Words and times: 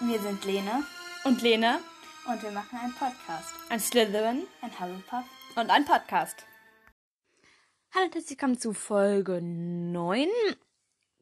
Wir 0.00 0.20
sind 0.20 0.44
Lene 0.44 0.84
Und 1.24 1.42
Lena, 1.42 1.80
und 2.26 2.42
wir 2.42 2.50
machen 2.50 2.78
einen 2.78 2.94
Podcast. 2.94 3.54
ein 3.68 3.80
Slytherin 3.80 4.46
Ein 4.60 4.72
Hufflepuff. 4.80 5.24
und 5.56 5.70
ein 5.70 5.84
Podcast. 5.84 6.44
Hallo 7.94 8.06
und 8.06 8.14
herzlich 8.14 8.30
willkommen 8.30 8.58
zu 8.58 8.72
Folge 8.74 9.40
9. 9.42 10.28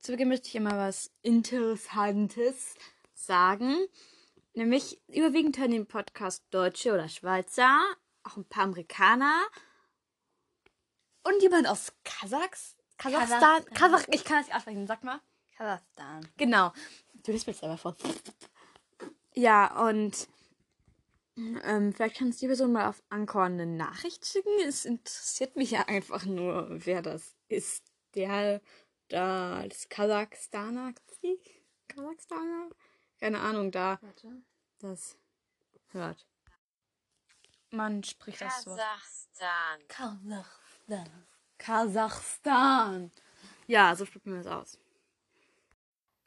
Zu 0.00 0.12
Beginn 0.12 0.29
möchte 0.29 0.48
ich 0.48 0.54
immer 0.54 0.77
was 0.77 1.11
Interessantes 1.22 2.74
sagen. 3.14 3.77
Nämlich 4.54 5.00
überwiegend 5.09 5.59
hören 5.59 5.70
den 5.70 5.86
Podcast 5.86 6.45
Deutsche 6.50 6.93
oder 6.93 7.09
Schweizer, 7.09 7.79
auch 8.25 8.36
ein 8.36 8.45
paar 8.48 8.64
Amerikaner 8.64 9.43
und 11.25 11.41
jemand 11.43 11.66
aus 11.68 11.93
Kasachs. 12.04 12.77
Kasachstan. 12.98 13.41
Kasachstan. 13.41 13.75
Kasach, 13.75 14.09
ich 14.11 14.25
kann 14.25 14.39
das 14.39 14.46
nicht 14.46 14.57
aussprechen, 14.57 14.86
sag 14.86 15.02
mal. 15.04 15.20
Kasachstan. 15.57 16.29
Genau. 16.36 16.73
Du 17.25 17.30
liest 17.32 17.46
mir 17.46 17.52
jetzt 17.52 17.62
einfach 17.62 17.79
vor. 17.79 17.96
Ja, 19.34 19.86
und 19.86 20.28
ähm, 21.36 21.92
vielleicht 21.92 22.16
kannst 22.16 22.40
du 22.40 22.45
die 22.45 22.48
Person 22.48 22.73
mal 22.73 22.88
auf 22.88 23.02
Anchor 23.09 23.45
eine 23.45 23.66
Nachricht 23.66 24.27
schicken. 24.27 24.50
Es 24.66 24.84
interessiert 24.84 25.56
mich 25.56 25.70
ja 25.70 25.82
einfach 25.88 26.24
nur, 26.24 26.66
wer 26.70 27.02
das 27.02 27.34
ist. 27.48 27.84
Der 28.14 28.60
da, 29.09 29.66
das 29.66 29.88
Kasachstaner, 29.88 30.92
Kasachstaner? 31.88 32.68
Keine 33.20 33.40
Ahnung, 33.40 33.70
da 33.70 33.98
Warte. 34.02 34.42
das 34.78 35.16
hört. 35.92 36.26
Man 37.70 38.04
spricht 38.04 38.40
das 38.40 38.62
so. 38.62 38.70
Kasachstan. 38.70 39.88
Kasachstan. 39.88 41.26
Kasachstan. 41.56 43.12
Ja, 43.66 43.95
so 43.96 44.04
spricht 44.04 44.26
man 44.26 44.42
das 44.42 44.46
aus. 44.46 44.78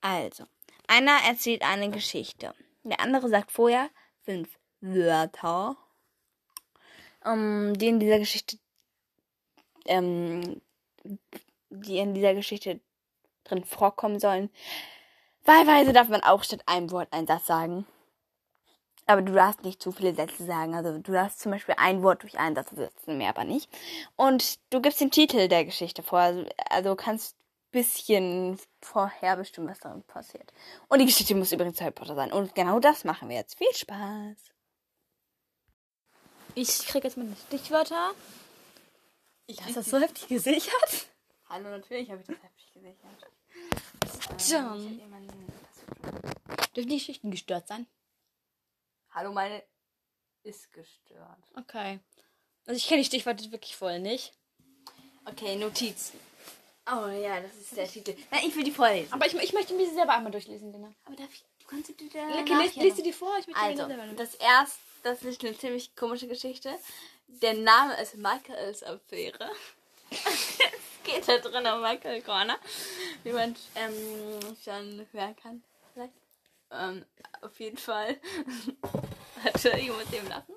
Also, 0.01 0.45
einer 0.87 1.19
erzählt 1.27 1.61
eine 1.63 1.91
Geschichte. 1.91 2.53
Der 2.85 2.99
andere 2.99 3.29
sagt 3.29 3.51
vorher 3.51 3.89
fünf 4.23 4.47
Wörter, 4.79 5.75
ähm, 7.25 7.73
die 7.77 7.87
in 7.87 7.99
dieser 7.99 8.19
Geschichte, 8.19 8.59
ähm, 9.85 10.61
die 11.71 11.97
in 11.97 12.13
dieser 12.13 12.35
Geschichte 12.35 12.79
drin 13.43 13.63
vorkommen 13.63 14.19
sollen. 14.19 14.51
Wahlweise 15.43 15.93
darf 15.93 16.09
man 16.09 16.21
auch 16.21 16.43
statt 16.43 16.61
einem 16.67 16.91
Wort 16.91 17.11
einen 17.11 17.27
Satz 17.27 17.47
sagen. 17.47 17.87
Aber 19.07 19.21
du 19.23 19.33
darfst 19.33 19.63
nicht 19.63 19.81
zu 19.81 19.91
viele 19.91 20.13
Sätze 20.13 20.45
sagen. 20.45 20.75
Also 20.75 20.97
du 20.99 21.11
darfst 21.11 21.39
zum 21.39 21.51
Beispiel 21.51 21.75
ein 21.77 22.03
Wort 22.03 22.21
durch 22.21 22.37
einen 22.37 22.55
Satz 22.55 22.71
ersetzen, 22.71 23.17
mehr 23.17 23.29
aber 23.29 23.43
nicht. 23.45 23.69
Und 24.15 24.59
du 24.71 24.79
gibst 24.79 25.01
den 25.01 25.11
Titel 25.11 25.47
der 25.47 25.65
Geschichte 25.65 26.03
vor. 26.03 26.19
Also, 26.19 26.45
also 26.69 26.95
kannst 26.95 27.35
bisschen 27.75 28.57
vorherbestimmen, 28.81 29.69
was 29.69 29.79
darin 29.79 30.01
passiert. 30.03 30.53
Und 30.87 30.99
die 30.99 31.05
Geschichte 31.05 31.35
muss 31.35 31.51
übrigens 31.51 31.81
Harry 31.81 31.91
Potter 31.91 32.15
sein. 32.15 32.31
Und 32.31 32.55
genau 32.55 32.79
das 32.79 33.03
machen 33.03 33.27
wir 33.27 33.35
jetzt. 33.35 33.57
Viel 33.57 33.73
Spaß. 33.73 34.37
Ich 36.55 36.87
krieg 36.87 37.03
jetzt 37.03 37.17
meine 37.17 37.35
Stichwörter. 37.35 38.13
Ich 39.45 39.59
Hast 39.59 39.71
du 39.71 39.73
das 39.73 39.89
so 39.89 39.99
heftig 39.99 40.29
gesichert? 40.29 41.07
Hallo, 41.49 41.69
natürlich 41.69 42.09
habe 42.09 42.21
ich 42.21 42.27
das 42.27 42.41
heftig 42.41 42.71
gesichert. 42.73 43.27
John. 44.49 45.01
Dürfen 46.77 46.89
die 46.89 46.99
Schichten 47.01 47.29
gestört 47.29 47.67
sein? 47.67 47.87
Hallo, 49.11 49.33
meine 49.33 49.61
ist 50.43 50.71
gestört. 50.71 51.43
Okay. 51.57 51.99
Also 52.65 52.77
ich 52.77 52.87
kenne 52.87 53.01
die 53.01 53.07
Stichworte 53.07 53.51
wirklich 53.51 53.75
voll 53.75 53.99
nicht. 53.99 54.31
Okay, 55.25 55.57
Notizen. 55.57 56.17
Oh 56.91 57.07
ja, 57.07 57.39
das 57.41 57.55
ist 57.55 57.75
der 57.75 57.87
Titel. 57.87 58.15
Nein, 58.31 58.41
ich 58.47 58.55
will 58.55 58.63
die 58.63 58.71
vorlesen. 58.71 59.11
Aber 59.13 59.25
ich, 59.25 59.33
ich 59.33 59.53
möchte 59.53 59.73
mir 59.73 59.87
sie 59.87 59.95
selber 59.95 60.13
einmal 60.13 60.31
durchlesen, 60.31 60.71
Lena. 60.71 60.93
Aber 61.05 61.15
darf 61.15 61.29
ich, 61.33 61.43
du 61.61 61.67
kannst 61.67 61.89
die 61.99 62.09
da 62.09 62.19
Okay, 62.39 62.53
lies 62.61 62.75
noch- 62.75 62.95
sie 62.95 63.03
dir 63.03 63.13
vor. 63.13 63.35
Ich 63.39 63.47
möchte 63.47 63.61
Also, 63.61 63.83
sie 63.83 63.87
selber 63.89 64.05
das 64.15 64.35
erste, 64.35 64.79
das 65.03 65.23
ist 65.23 65.43
eine 65.43 65.57
ziemlich 65.57 65.95
komische 65.95 66.27
Geschichte. 66.27 66.73
Der 67.27 67.55
Name 67.55 67.99
ist 68.01 68.15
Michaels 68.17 68.83
Affäre. 68.83 69.49
es 70.11 70.57
geht 71.03 71.27
da 71.27 71.37
drin 71.39 71.65
um 71.65 71.81
Michael 71.81 72.21
Corner, 72.21 72.57
wie 73.23 73.31
man 73.31 73.55
ähm, 73.75 74.55
schon 74.63 75.07
hören 75.11 75.35
kann. 75.41 75.63
Vielleicht. 75.93 76.13
Ähm, 76.71 77.05
auf 77.41 77.59
jeden 77.59 77.77
Fall. 77.77 78.17
Ich 79.53 79.63
muss 79.89 80.11
eben 80.11 80.27
lachen. 80.27 80.54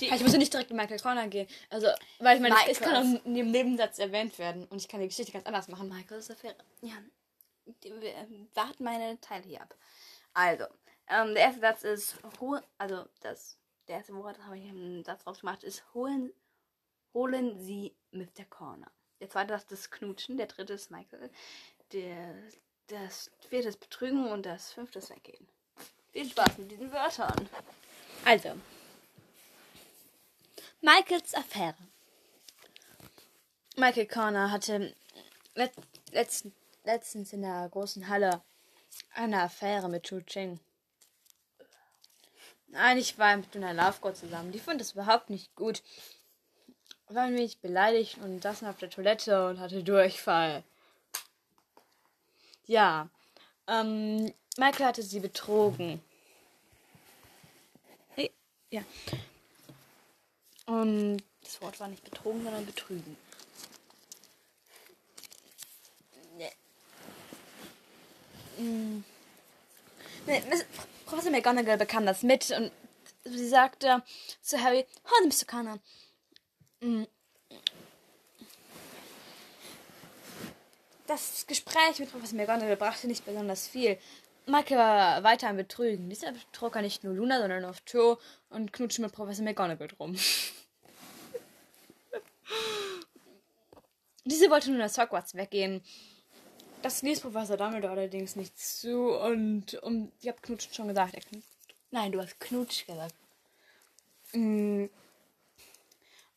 Die 0.00 0.06
Ich 0.06 0.22
muss 0.22 0.32
ja 0.32 0.38
nicht 0.38 0.52
direkt 0.52 0.70
in 0.70 0.76
Michael 0.76 0.98
Corner 0.98 1.28
gehen. 1.28 1.46
Also, 1.68 1.88
weil 2.18 2.36
ich 2.36 2.42
meine, 2.42 2.54
es- 2.66 2.78
es 2.78 2.80
kann 2.80 2.96
auch 2.96 3.24
in 3.24 3.34
dem 3.34 3.50
Nebensatz 3.50 3.98
erwähnt 3.98 4.38
werden. 4.38 4.66
Und 4.68 4.78
ich 4.78 4.88
kann 4.88 5.00
die 5.00 5.08
Geschichte 5.08 5.32
ganz 5.32 5.46
anders 5.46 5.68
machen. 5.68 5.88
Michaels 5.88 6.30
Affäre. 6.30 6.56
Ja. 6.82 6.94
Die- 7.84 7.92
wir, 8.00 8.14
ähm, 8.14 8.48
Warten 8.54 8.82
meine 8.84 9.20
Teile 9.20 9.44
hier 9.44 9.60
ab. 9.62 9.74
Also, 10.32 10.64
ähm, 11.08 11.34
der 11.34 11.44
erste 11.44 11.60
Satz 11.60 11.82
ist, 11.84 12.16
hol, 12.40 12.62
also 12.78 13.04
das, 13.20 13.58
der 13.88 13.96
erste 13.98 14.14
Wort, 14.14 14.38
habe 14.44 14.58
ich 14.58 14.68
einen 14.68 15.04
Satz 15.04 15.26
rausgemacht, 15.26 15.62
ist 15.64 15.82
holen, 15.94 16.32
holen 17.14 17.58
Sie 17.58 17.94
Mr. 18.12 18.44
Corner. 18.48 18.90
Der 19.20 19.28
zweite 19.28 19.52
Satz 19.58 19.70
ist 19.72 19.90
Knutschen, 19.90 20.36
der 20.38 20.46
dritte 20.46 20.72
ist 20.72 20.90
Michael. 20.90 21.30
Der, 21.92 22.34
das 22.86 23.30
vierte 23.48 23.68
ist 23.68 23.80
Betrügen 23.80 24.26
und 24.30 24.46
das 24.46 24.72
fünfte 24.72 25.00
ist 25.00 25.10
Weggehen. 25.10 25.46
Viel 26.12 26.28
Spaß 26.28 26.58
mit 26.58 26.70
diesen 26.70 26.90
Wörtern. 26.92 27.48
Also. 28.24 28.54
Michaels 30.82 31.34
Affäre. 31.34 31.76
Michael 33.76 34.06
Corner 34.06 34.50
hatte 34.50 34.94
let, 35.54 35.72
letzten, 36.10 36.54
letztens 36.84 37.32
in 37.34 37.42
der 37.42 37.68
großen 37.68 38.08
Halle 38.08 38.42
eine 39.14 39.42
Affäre 39.42 39.88
mit 39.90 40.04
Chu 40.04 40.20
Ching. 40.22 40.58
Eigentlich 42.72 43.18
war 43.18 43.30
er 43.30 43.36
mit 43.38 43.54
einer 43.54 43.74
Lovegoat 43.74 44.16
zusammen. 44.16 44.52
Die 44.52 44.58
fand 44.58 44.80
das 44.80 44.92
überhaupt 44.92 45.28
nicht 45.28 45.54
gut. 45.54 45.82
War 47.08 47.24
ein 47.24 47.50
beleidigt 47.60 48.18
und 48.18 48.42
saß 48.42 48.62
auf 48.64 48.78
der 48.78 48.90
Toilette 48.90 49.48
und 49.48 49.58
hatte 49.58 49.82
Durchfall. 49.82 50.62
Ja. 52.66 53.10
Ähm, 53.66 54.32
Michael 54.56 54.86
hatte 54.86 55.02
sie 55.02 55.20
betrogen. 55.20 56.00
Hey, 58.14 58.32
Ja. 58.70 58.82
Und 60.66 61.18
das 61.42 61.60
Wort 61.62 61.80
war 61.80 61.88
nicht 61.88 62.04
betrogen, 62.04 62.42
sondern 62.44 62.66
betrügen. 62.66 63.16
Nee. 66.36 66.52
Mm. 68.58 69.04
Nee, 70.26 70.42
Miss- 70.48 70.66
Professor 71.06 71.32
McGonagall 71.32 71.76
bekam 71.78 72.06
das 72.06 72.22
mit 72.22 72.50
und 72.50 72.70
sie 73.24 73.48
sagte 73.48 74.02
zu 74.42 74.60
Harry, 74.62 74.86
oh, 75.04 75.26
Mr. 75.26 75.44
Connor. 75.46 75.78
Mm. 76.80 77.04
Das 81.06 81.44
Gespräch 81.48 81.98
mit 81.98 82.12
Professor 82.12 82.36
McGonagall 82.36 82.76
brachte 82.76 83.08
nicht 83.08 83.24
besonders 83.24 83.66
viel. 83.66 83.98
Michael 84.50 84.78
war 84.78 85.22
weiter 85.22 85.48
am 85.48 85.56
Betrügen. 85.56 86.10
Dieser 86.10 86.32
betrug 86.32 86.74
er 86.76 86.82
nicht 86.82 87.04
nur 87.04 87.14
Luna, 87.14 87.40
sondern 87.40 87.64
auch 87.64 87.76
Joe 87.86 88.18
und 88.48 88.72
knutschte 88.72 89.02
mit 89.02 89.12
Professor 89.12 89.44
McGonagall 89.44 89.88
drum. 89.88 90.16
Diese 94.24 94.50
wollte 94.50 94.70
nun 94.70 94.82
aus 94.82 94.98
Hogwarts 94.98 95.34
weggehen. 95.34 95.82
Das 96.82 97.02
ließ 97.02 97.20
Professor 97.20 97.56
Dumbledore 97.56 97.92
allerdings 97.92 98.36
nicht 98.36 98.58
zu 98.58 99.10
und 99.18 99.74
um, 99.82 100.12
ich 100.20 100.28
habe 100.28 100.40
Knutschen 100.40 100.72
schon 100.72 100.88
gesagt, 100.88 101.14
er 101.14 101.22
Nein, 101.90 102.12
du 102.12 102.20
hast 102.20 102.38
Knutsch 102.40 102.86
gesagt. 102.86 103.14
Mm. 104.32 104.86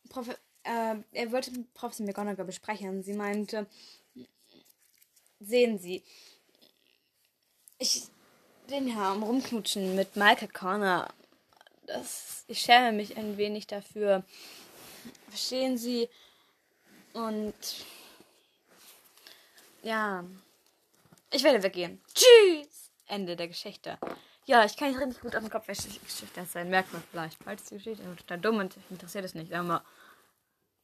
Prof 0.08 0.28
äh, 0.64 0.96
er 1.12 1.32
wollte 1.32 1.50
mit 1.50 1.72
Professor 1.74 2.04
McGonagall 2.06 2.44
besprechen. 2.46 3.02
Sie 3.02 3.12
meinte, 3.14 3.66
sehen 5.40 5.78
Sie, 5.78 6.02
ich 7.84 8.08
bin 8.66 8.88
ja 8.88 9.12
am 9.12 9.22
Rumknutschen 9.22 9.94
mit 9.94 10.16
Michael 10.16 10.48
Corner. 10.48 11.12
Das, 11.86 12.44
ich 12.48 12.60
schäme 12.60 12.92
mich 12.92 13.16
ein 13.18 13.36
wenig 13.36 13.66
dafür. 13.66 14.24
Verstehen 15.28 15.76
Sie? 15.76 16.08
Und 17.12 17.54
ja, 19.82 20.24
ich 21.30 21.44
werde 21.44 21.62
weggehen. 21.62 22.00
Tschüss! 22.14 22.90
Ende 23.06 23.36
der 23.36 23.48
Geschichte. 23.48 23.98
Ja, 24.46 24.64
ich 24.64 24.78
kann 24.78 24.88
nicht 24.88 25.00
richtig 25.00 25.20
gut 25.20 25.36
auf 25.36 25.42
den 25.42 25.50
Kopf, 25.50 25.66
Geschichte 25.66 26.46
sein. 26.46 26.70
Merkt 26.70 26.90
man 26.94 27.02
vielleicht. 27.10 27.36
Falls 27.44 27.64
die 27.64 27.74
Geschichte 27.74 28.02
ist 28.02 28.20
total 28.20 28.40
dumm 28.40 28.58
und 28.60 28.78
interessiert 28.88 29.26
es 29.26 29.34
nicht. 29.34 29.52
Aber 29.52 29.84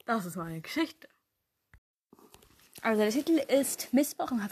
das 0.05 0.27
ist 0.27 0.37
meine 0.37 0.61
Geschichte. 0.61 1.09
Also 2.83 3.01
der 3.01 3.11
Titel 3.11 3.39
ist 3.39 3.95
Missbrauch 3.95 4.33
im 4.33 4.43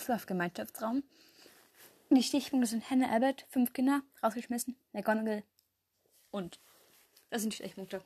Die 2.10 2.22
Stichpunkte 2.22 2.66
sind 2.68 2.88
Hannah 2.90 3.14
Abbott, 3.14 3.44
fünf 3.50 3.72
Kinder, 3.72 4.02
rausgeschmissen, 4.22 4.76
McGonagall 4.92 5.42
und 6.30 6.58
das 7.30 7.42
sind 7.42 7.52
die 7.52 7.56
Stichpunkte. 7.56 8.02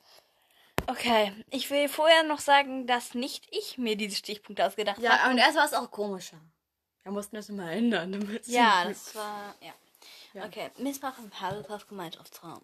Okay, 0.89 1.33
ich 1.51 1.71
will 1.71 1.89
vorher 1.89 2.25
noch 2.25 2.41
sagen, 2.41 2.87
dass 2.89 3.15
nicht 3.15 3.47
ich 3.51 3.79
mir 3.79 3.97
diese 3.97 4.17
Stichpunkte 4.17 4.67
ausgedacht 4.67 4.99
habe. 5.07 5.31
und 5.31 5.39
erst 5.39 5.57
war 5.57 5.65
es 5.65 5.75
auch 5.75 5.91
komischer. 5.91 6.41
Wir 7.05 7.13
mussten 7.13 7.37
das 7.37 7.49
immer 7.49 7.71
ändern. 7.71 8.13
Damit 8.13 8.47
Ja, 8.49 8.85
das 8.85 9.15
war. 9.15 9.55
Ja. 9.61 9.73
Ja. 10.35 10.47
Okay, 10.47 10.71
Missbrauch 10.79 11.19
im 11.19 11.31
Hufflepuff 11.41 11.87
Gemeinschaftsraum. 11.87 12.63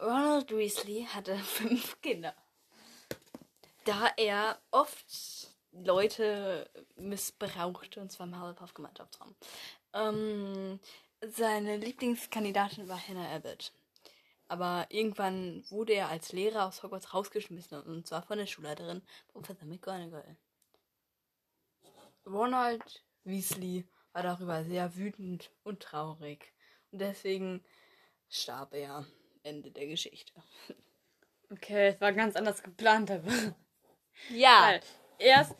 Ronald 0.00 0.50
Weasley 0.56 1.06
hatte 1.12 1.36
fünf 1.38 2.00
Kinder. 2.00 2.34
Da 3.84 4.08
er 4.16 4.58
oft 4.70 5.48
Leute 5.72 6.70
missbrauchte, 6.96 8.00
und 8.00 8.12
zwar 8.12 8.26
im 8.26 8.40
Hufflepuff 8.40 8.74
Gemeinschaftsraum. 8.74 9.34
Ähm, 9.94 10.80
seine 11.20 11.76
Lieblingskandidatin 11.76 12.88
war 12.88 13.00
Hannah 13.08 13.34
Abbott. 13.34 13.72
Aber 14.46 14.86
irgendwann 14.88 15.64
wurde 15.68 15.94
er 15.94 16.08
als 16.08 16.32
Lehrer 16.32 16.66
aus 16.66 16.82
Hogwarts 16.82 17.12
rausgeschmissen, 17.12 17.82
und 17.82 18.06
zwar 18.06 18.22
von 18.22 18.38
der 18.38 18.46
Schulleiterin 18.46 19.02
Professor 19.28 19.66
McGonagall. 19.66 20.36
Ronald 22.26 23.04
Weasley 23.24 23.86
war 24.12 24.22
darüber 24.22 24.64
sehr 24.64 24.96
wütend 24.96 25.50
und 25.64 25.80
traurig. 25.80 26.52
Und 26.90 27.00
deswegen 27.00 27.64
starb 28.28 28.74
er. 28.74 29.06
Ende 29.42 29.70
der 29.70 29.86
Geschichte. 29.86 30.32
Okay, 31.50 31.88
es 31.88 32.00
war 32.00 32.12
ganz 32.12 32.36
anders 32.36 32.62
geplant, 32.62 33.10
aber. 33.10 33.30
Ja. 34.30 34.62
Weil 34.62 34.80
erst. 35.18 35.54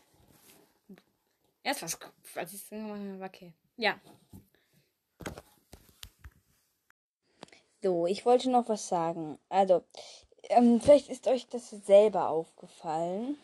Erst 1.69 1.83
was. 1.83 1.99
Als 2.35 2.55
ich 2.55 2.63
es 2.63 2.71
gemacht 2.71 2.99
habe, 2.99 3.25
okay. 3.27 3.53
Ja. 3.77 4.01
So, 7.83 8.07
ich 8.07 8.25
wollte 8.25 8.49
noch 8.49 8.71
was 8.71 8.89
sagen. 8.89 9.39
Also, 9.51 9.85
ähm, 10.45 10.81
vielleicht 10.81 11.11
ist 11.11 11.29
euch 11.29 11.47
das 11.49 11.69
selber 11.69 12.31
aufgefallen. 12.31 13.37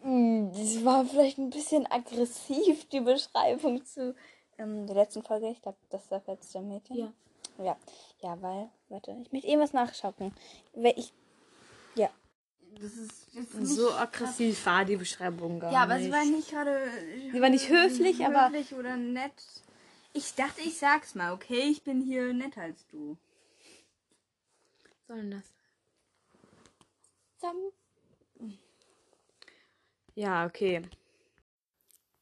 Hm, 0.00 0.52
Das 0.54 0.82
war 0.86 1.04
vielleicht 1.04 1.36
ein 1.36 1.50
bisschen 1.50 1.86
aggressiv, 1.86 2.88
die 2.88 3.00
Beschreibung 3.00 3.84
zu 3.84 4.14
ähm, 4.56 4.86
der 4.86 4.96
letzten 4.96 5.22
Folge. 5.22 5.50
Ich 5.50 5.60
glaube, 5.60 5.76
das 5.90 6.10
war 6.10 6.22
letzte 6.26 6.62
Mädchen. 6.62 6.96
Ja. 6.96 7.12
Ja, 7.58 7.76
ja, 8.22 8.40
weil, 8.40 8.70
warte, 8.88 9.14
ich 9.22 9.32
möchte 9.32 9.48
irgendwas 9.48 9.74
nachschauen. 9.74 10.34
Weil 10.72 10.94
ich, 10.96 11.08
ja. 11.08 11.12
Das 12.80 12.92
ist 12.92 13.28
jetzt 13.32 13.52
So 13.66 13.92
aggressiv 13.92 14.66
war 14.66 14.84
die 14.84 14.96
Beschreibung 14.96 15.60
gar 15.60 15.72
Ja, 15.72 15.82
aber 15.82 15.94
nicht. 15.96 16.06
sie 16.06 16.12
war 16.12 16.24
nicht 16.24 16.50
gerade. 16.50 16.90
Sie 17.32 17.40
war 17.40 17.48
nicht 17.48 17.68
höflich, 17.70 18.24
aber- 18.24 18.46
höflich 18.48 18.74
oder 18.74 18.96
nett. 18.96 19.32
Ich 20.12 20.34
dachte, 20.34 20.60
ich 20.60 20.78
sag's 20.78 21.14
mal, 21.14 21.32
okay? 21.32 21.68
Ich 21.70 21.82
bin 21.82 22.00
hier 22.02 22.32
netter 22.32 22.62
als 22.62 22.86
du. 22.88 23.16
Was 24.84 25.06
soll 25.08 25.16
denn 25.18 25.30
das? 25.30 25.44
Sam. 27.38 27.56
Ja, 30.14 30.46
okay. 30.46 30.82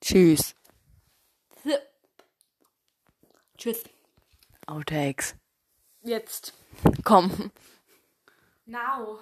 Tschüss. 0.00 0.54
Tschüss. 3.56 3.84
Outtakes. 4.66 5.34
Jetzt. 6.02 6.52
Komm. 7.04 7.50
Now. 8.66 9.18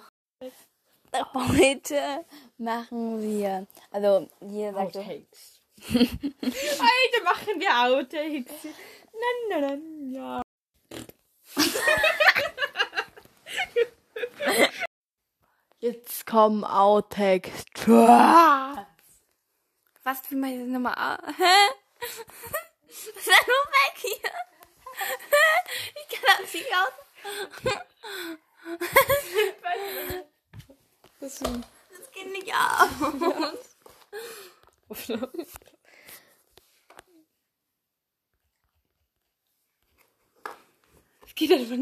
Heute 1.33 2.25
machen 2.57 3.21
wir. 3.21 3.67
Also, 3.91 4.29
hier 4.41 4.73
sagt 4.73 4.97
Outtakes. 4.97 5.61
Heute 5.91 7.23
machen 7.23 7.59
wir 7.59 7.85
Outtakes. 7.85 8.53
Nein, 8.63 8.73
nein, 9.49 9.61
nein, 9.61 10.11
ja. 10.11 10.41
Jetzt 15.79 16.25
kommen 16.25 16.63
Outtakes. 16.63 17.65
Was 20.03 20.19
für 20.21 20.35
meine 20.35 20.65
Nummer? 20.65 21.17
Hä? 21.37 21.69
Sei 22.87 23.35
nur 23.45 23.65
weg 23.71 23.93
hier. 23.97 24.31
Ich 25.95 26.07
kann 26.19 26.41
das 26.41 26.53
nicht 26.53 26.73
aus. 26.73 26.93
Ein 31.41 31.65
Das 31.97 32.11
geht 32.11 32.31
nicht 32.31 32.53
aus. 32.53 33.77
Es 41.25 41.35
geht 41.35 41.51
einfach 41.51 41.75
nicht 41.75 41.81